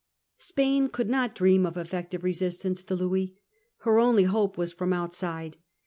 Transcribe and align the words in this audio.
Spain 0.39 0.87
could 0.87 1.07
not 1.11 1.35
dream 1.35 1.63
of 1.63 1.77
effective 1.77 2.23
resistance 2.23 2.83
to 2.83 2.95
Louis. 2.95 3.37
Her 3.81 3.99
only 3.99 4.23
hope 4.23 4.57
was 4.57 4.73
from 4.73 4.93
outside. 4.93 5.57